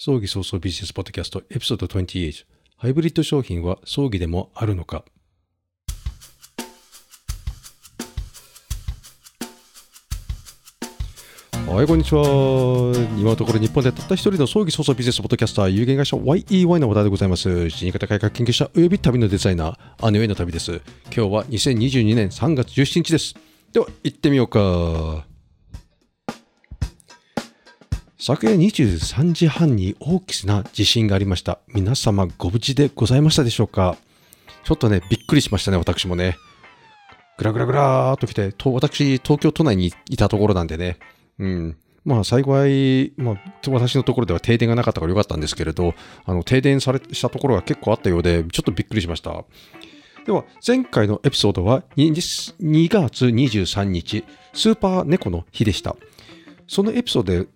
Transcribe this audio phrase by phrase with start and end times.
[0.00, 2.44] 葬儀早々ビジネスポッドキャストエピソード28
[2.76, 5.04] ハイブリッド商品は葬儀でもあるのか？
[11.66, 12.94] はい、こんにちは。
[13.18, 17.68] 今のところ日本でたった一人の葬儀早々ビジネスポッドキャスター、有限会社 YEY の話題でございます。
[17.68, 20.80] 死に方改革研究者および旅のデザイナー、姉上の旅です。
[21.06, 23.34] 今日は2022年3月17日です。
[23.72, 25.26] では、行ってみようか。
[28.20, 31.60] 昨夜23時半に大きな地震がありました。
[31.68, 33.96] 皆様ご無事でございましたでしょうか？
[34.64, 36.36] ちょっとね、びっくりしましたね、私もね。
[37.38, 40.98] ぐらぐらぐらーっと来て、私、東京都内にいたところなんでね。
[41.38, 41.76] うん。
[42.04, 43.36] まあ、幸い、まあ、
[43.70, 49.44] 私のところでは停電がなかったからよかったんですけれど、あの、停電されしたところが結構あったようで、ちょっとびっくりしました。
[50.26, 52.10] では、前回のエピソードは 2,
[52.60, 54.24] 2月23日、
[54.54, 55.94] スーパー猫の日でした。
[56.66, 57.46] そのエピソードで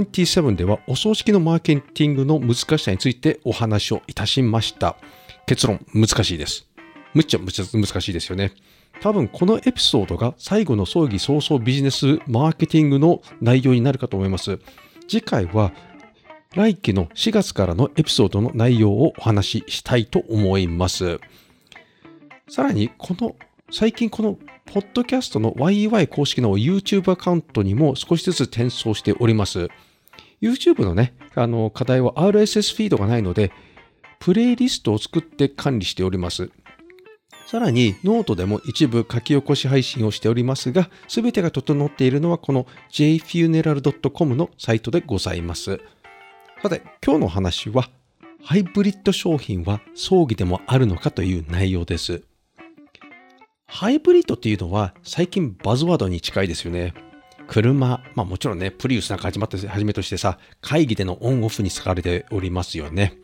[0.00, 4.96] 27ではお葬式のマーケティングの難しさについてお話をいたしました。
[5.46, 6.66] 結論、難しいです。
[7.12, 8.52] むっちゃむっちゃ難しいですよね。
[9.00, 14.58] 多分このエピソードが最後の葬儀早々ビジネスマーケティングの内容になるかと思います。
[15.06, 15.72] 次回は
[16.54, 21.20] 来期の4月からのエピソードの内容をお話ししたいと思います。
[22.48, 23.36] さらにこの
[23.70, 29.68] 最近このポッドキャストの YY 公式の YouTube アカウントにも少しずつ転送しております。
[30.42, 33.52] YouTube のね、あの課題は RSS フィードがないので、
[34.18, 36.50] プレイリストを作って管理しております。
[37.46, 45.78] さらにノートでも一部書き起こし配信をしておりますが、すべてが整っているのはこの jfuneral.com のサイトでございます。
[46.62, 47.90] さて、今日の話は、
[48.42, 52.24] ハイブリッド商品は葬儀でもあるのかという内容です。
[53.66, 56.94] ハイブリッドっていうのは最近バズワードに近いですよね。
[57.46, 63.18] 車、まあもちろんね、プリウスなんか始まった、はじめとしてさ、会議でのオンオフに使われておりますよね。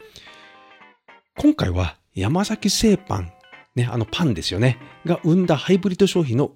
[1.39, 3.33] 今回は山崎製パン、
[3.75, 6.53] ね、あのパンですよね、が生んだハイブリッド商品の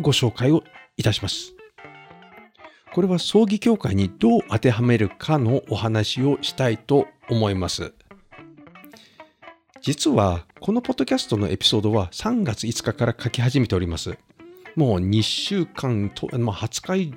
[0.00, 0.64] ご紹介を
[0.96, 1.54] いたします。
[2.92, 7.92] これは葬儀協会にどう当てはめるかのお話をしたいと思います。
[9.80, 14.18] 実は、このポッドキャストのエピソードは3月5日から書き始めております。
[14.74, 17.14] もう2週間と、まあ、20日、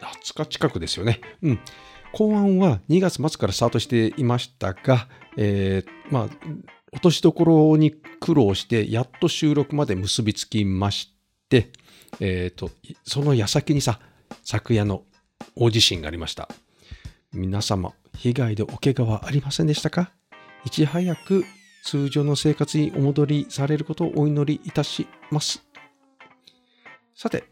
[0.00, 1.20] 20日近くですよね。
[1.42, 1.60] うん。
[2.12, 6.28] 考案は2月末からスタートしていましたが、えー、まあ、
[6.92, 11.12] 落としどころに苦労して、やっと収録まで結びつきまし
[11.48, 11.70] て、
[12.20, 12.70] えっ、と、
[13.04, 14.00] その矢先にさ、
[14.42, 15.02] 昨夜の
[15.54, 16.48] 大地震がありました。
[17.32, 20.12] 皆様、被害でお怪我はありませんでしたか？
[20.64, 21.44] いち早く
[21.86, 25.64] 通常の生活にお戻りされることをお祈りいたします。
[27.14, 27.44] さて、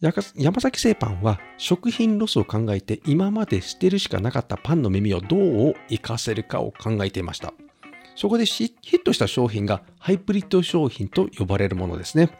[0.00, 7.52] 山崎製パンは食品ロスを考えて今まで捨てるしかなかったパンの耳をどう活かせるかを考えていました。
[8.16, 12.30] そこでヒットした商品がハイブリッド商品と呼ばれるものですね。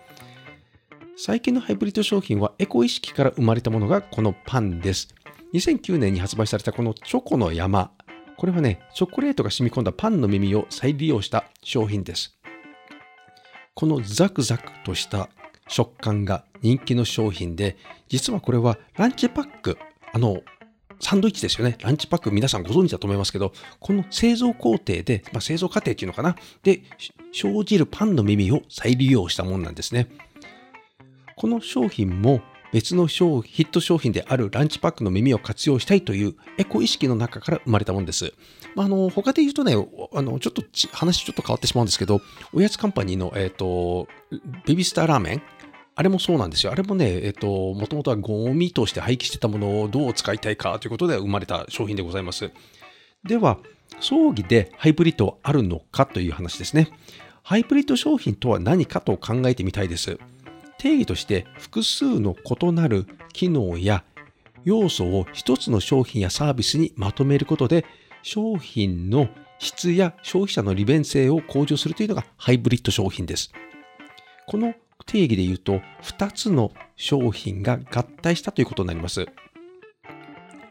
[1.16, 5.14] 最近のハイブリッド商品はエコ意識から生まれたものがこのパンです。
[5.52, 7.92] 2009年に発売されたこのチョコの山。
[8.38, 12.38] これはね、チョコレートが染み込んだパンの耳を再利用した商品です。
[13.74, 15.28] このザクザクとした
[15.66, 17.76] 食感が人気の商品で、
[18.08, 19.76] 実はこれはランチパック、
[20.12, 20.42] あの、
[21.00, 21.76] サンドイッチですよね。
[21.80, 26.36] ランチパック皆さんご存知だと思いますけど、この製造工程で、まあ、製造過程っていうのかな？
[26.62, 26.82] で、
[27.32, 30.06] 生じるパンの耳を再利用したものなんですね。
[31.36, 32.40] この商品も
[32.72, 38.32] 別のヒット商品であるランチパックの耳を活用したいというエコ意識の中から生まれたものです。
[38.74, 39.74] まあ、あの他で言うとね、
[40.12, 40.62] あのちょっと
[40.92, 42.20] 話ちょっと変わってしまうんですけど、
[42.52, 44.08] おやつカンパニーの、えっ、ー、と、
[44.66, 45.42] ベビースターラーメン
[45.94, 46.70] あれもそうなんですよ。
[46.70, 52.52] あれもね、えっ、ー、と、もともとはゴミとして廃棄してたものをどう使いたいかということで生まれた商品でございます。
[53.24, 53.58] では、
[54.00, 56.88] 葬儀でハイブリッドはあるのかという話ですね。
[57.42, 60.18] ハイブリッド商品とは何かと考えてみたいです。
[60.78, 64.04] 定義として複数の異なる機能や
[64.64, 67.84] 要素を一つの商品やサービスにまとめることで
[68.22, 69.28] 商品の
[69.58, 73.52] 質や消費者の利便性を向上するというのがハイブリッド商品です。
[74.46, 74.74] この
[75.06, 79.26] 定義で言うと2つの商品が合体したということになります。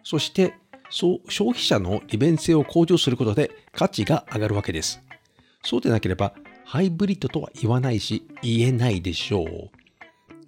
[0.03, 0.53] そして
[0.89, 1.19] 消
[1.51, 5.01] 費者の利便性を向上することで価値が上がるわけです。
[5.63, 6.33] そうでなければ
[6.63, 9.76] ハイブリッドとは言わないし言えないでしょう。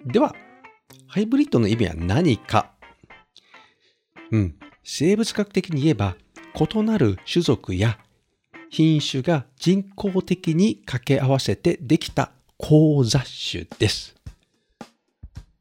[0.06, 0.34] では、
[1.08, 2.72] ハイブリッドの意味は何か？
[4.32, 6.16] うん、生物学的に言えば、
[6.56, 8.00] 異なる種族や
[8.70, 14.16] 品種が人工的に掛け合わせてできた交雑種です。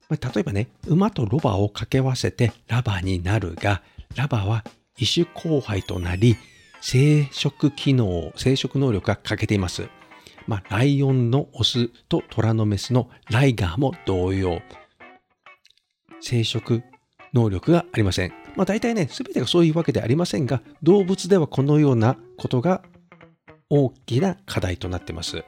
[0.08, 3.82] 例えばね、馬とロバを掛け合わせてラバになるが、
[4.14, 4.64] ラバは
[4.98, 6.36] 異種交配となり、
[6.80, 9.88] 生殖機能、生殖能力が欠けています。
[10.48, 14.62] まあ、ライオンのオスとトラのメスのライガーも同様。
[16.20, 16.82] 生殖
[17.34, 18.32] 能力がありません。
[18.56, 22.82] まあ大体ね、すべてがそういうわけではありませんが、動物ではこのようなことが
[23.68, 25.44] 大きな課題となっています。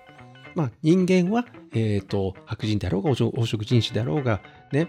[0.55, 4.89] まあ人間は、え、ー、と、白人であろうが、黄色人種であろうが、ね、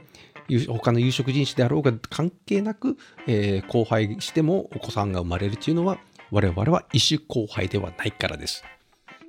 [0.67, 2.97] 他の有色人種であろうが関係なく、
[3.27, 5.99] えー、交配してもお子さんが生まれるというのは、
[6.31, 8.65] 我々は異種交配ではないからです。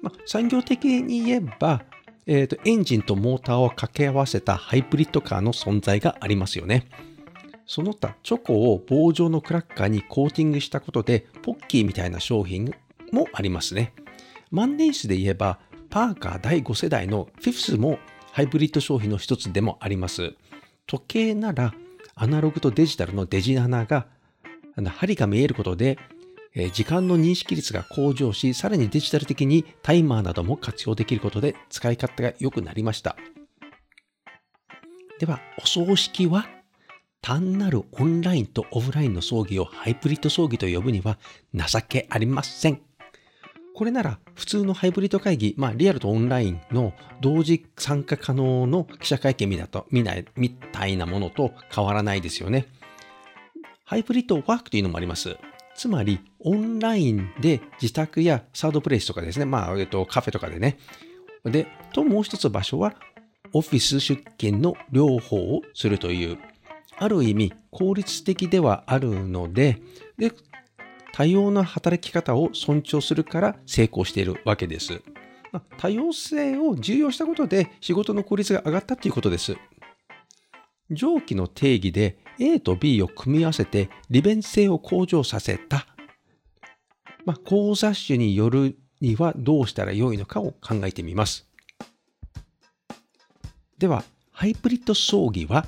[0.02, 1.84] まあ、産業的に言えば、
[2.26, 6.88] えーと、エンジンとモーターを掛け合わせたハイブリッドカーの存在がありますよね。
[7.66, 12.74] その他、チョコを棒状のクラッカーにコーティングしたことで、ポッキーみたいな商品
[13.12, 13.94] もありますね。
[14.50, 15.58] 万年筆で言えば、
[15.88, 17.98] パーカー第5世代のフィフスも
[18.32, 20.34] ハイブリッド商品の一つでもあります。
[20.86, 21.74] 時計なら、
[22.14, 24.06] アナログとデジタルのデジナナが、
[24.84, 25.98] 針が見えることで、
[26.72, 33.16] 時間の認識率が向上し、さらにデジタル的にタイマーなども活用できることで使い勝手が良くなりました。
[35.18, 36.46] では、お葬式は
[37.22, 41.18] 単なるオンラインとオフラインの葬儀をハイブリッド葬儀と呼ぶには
[41.54, 42.82] 情けありません。
[43.74, 50.04] これなら普通のハイブリッド会議、まあリアルとオンラインの同時参加可能の記者会見みたみ
[50.36, 52.66] みたいなものと変わらないですよね。
[53.84, 55.38] ハイブリッドワークというのもあります。
[55.82, 60.78] つまり、オンラインで自宅やサードプレイスとかですね、まあ、えっと、カフェとかでね。
[61.44, 62.94] で、と、もう一つ場所は、
[63.52, 66.38] オフィス出勤の両方をするという、
[66.98, 69.82] ある意味、効率的ではあるので、
[70.18, 70.30] で、
[71.12, 75.02] 多様な働き方を尊重するから成功しているわけです。
[75.78, 79.56] 多様性を重要したことで仕事の効率が上がったということです。
[80.92, 85.86] 上記の定義で A と B を組み合わせて利便性を向上させた。
[87.24, 91.46] まあ、交雑種によるにはどうしたらよいのかを考えてみます。
[93.78, 94.02] では、
[94.32, 95.66] ハイブリッド葬儀は、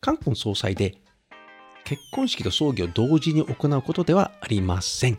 [0.00, 0.96] 冠婚葬祭で
[1.84, 5.18] 結婚式と葬儀を同時に行うことではありません。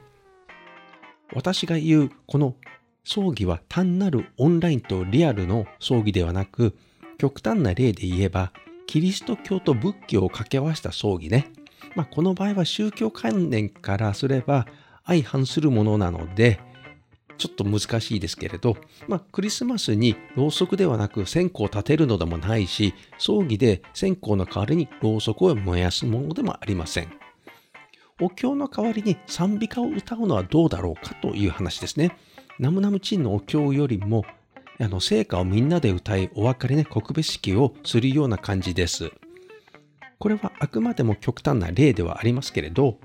[1.34, 2.56] 私が言うこの
[3.04, 6.76] 葬儀は単なるオンラインとリアルの葬儀ではなく、
[7.20, 8.52] 極端な例で言えば、
[8.88, 11.52] キリスト教と仏教を掛け合わせた葬儀ね。
[11.96, 14.68] まあ、この場合は宗教関連からすれば
[15.06, 16.60] 相反するものなので、
[17.38, 18.78] ちょっと難しいですけれど、
[19.08, 27.12] まあ、クリスマスにろうそくではなく線香を立てるのでもないし、葬儀で線香の代わりにろうそくを燃やすものでもありません。
[28.22, 32.16] お経の代わりに賛美歌を歌うのはどうだろうかという話ですね。
[32.60, 34.24] ナムナムチンのお経よりも
[34.80, 39.12] あの、聖歌をみんなで歌い、お別れね、告別式をするような感じです。
[40.20, 42.98] これはあくまでも極端な例ではありますけれど、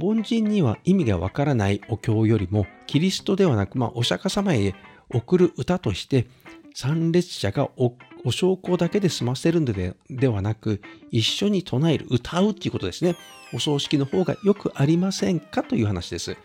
[0.00, 4.74] 凡人には意味がわからないお経よりも、キリストではなく、まあ、お釈迦様へ
[5.10, 6.26] 送る歌として、
[6.74, 10.80] 参列者がおお証拠だけで済ませるのでではなく、
[11.10, 13.16] 一緒に唱える、歌うっていうことですね。
[13.52, 16.36] お葬式の方がよくありませんかという話です。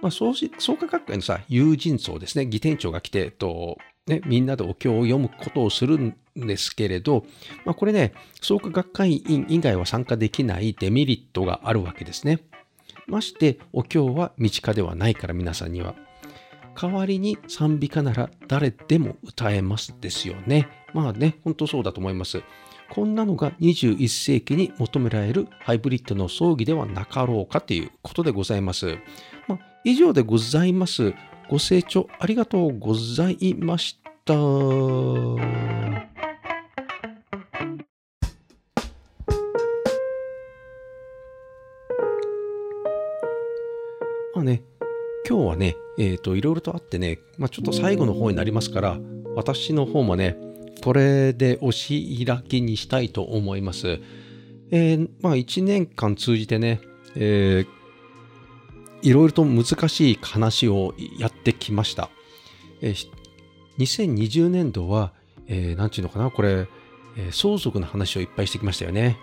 [0.00, 7.24] まあ、創創価学会のさ、友人層ですね、義店長が来て、と、ね、みんなでお経を読むことをするんですけれど、
[7.64, 12.40] まあ、これね、創価学会員以外は参加できないデメリットがあるわけですね。
[13.06, 15.94] まして、お経は身近ではないから皆さんには。
[16.80, 20.68] 代わりに賛美歌なら誰でも歌えますですよね。
[20.94, 22.42] まあね、本当そうだと思います。
[22.90, 28.96] こんなのが21世紀に求められるハイブリッドの葬儀ではなかろうかということでございます。
[29.46, 31.12] まあ、以上でございます。
[31.50, 34.34] ご清聴ありがとうございました。
[44.34, 44.62] まあね、
[45.28, 48.98] 今日はね、えっ、ー、と、いろいろとあってね、まあ、ちょっと最後の方になりますから、
[49.34, 50.38] 私の方もね、
[50.82, 54.00] これで押し開きにしたいと思います。
[54.70, 56.80] えー、まあ、1年間通じてね、
[57.16, 57.66] えー、
[59.02, 62.10] いろいろと難しい話をやってきました。
[62.80, 63.08] えー、
[63.78, 65.12] 2020年度は、
[65.46, 66.68] えー、なんていうのかな、これ、
[67.16, 69.18] えー、相続の話をいっぱいしてきましたよね。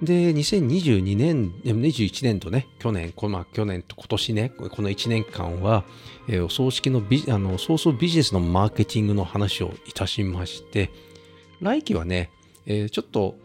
[0.00, 5.84] で、2022年、21年度ね、去年、こまあ、去年と今年ね、この1年間は、
[6.28, 10.90] えー、お葬式のビあの、葬送ビジネスのマーケティングの話をいたしまして、
[11.60, 12.30] 来期はね、
[12.66, 13.36] えー、ちょっと、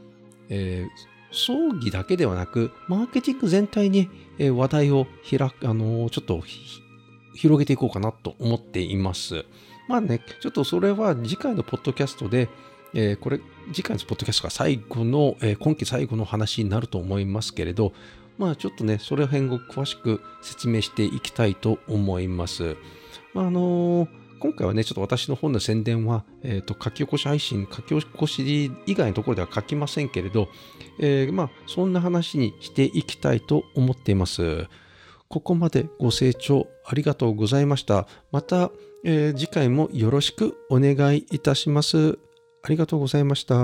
[0.49, 6.41] えー、葬儀だけではなく、マーケティング全体に話題を開く、あの、ちょっと
[7.35, 9.45] 広げていこうかなと思っています。
[9.87, 12.49] まあね、ちょっとそれは次回のポッドキャストで、
[12.93, 13.39] えー、これ、
[13.73, 17.93] 次回のポッドキャストが最後の、えー、今期最後の話になると思いますけれど、
[18.37, 22.77] まあちょっとね、それ辺を詳しく説明していきたいと思います。
[23.33, 30.47] まあのー、今回はね、ちょっと私の本の宣伝は、えっ、ー、と、書き起こし配信、書き起こし以外のところでは書きませんけれど、
[30.99, 34.67] えー、まあ、そんな話にしていきたいと思っています。
[35.27, 38.07] ここまでご清聴ありがとうございました。
[38.31, 38.71] また、
[39.03, 42.19] えー、次回もよろしくお願いいたします。
[42.63, 43.55] ありがとうございました。